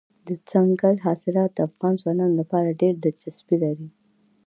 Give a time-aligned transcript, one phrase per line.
[0.27, 3.87] دځنګل حاصلات د افغان ځوانانو لپاره ډېره دلچسپي لري.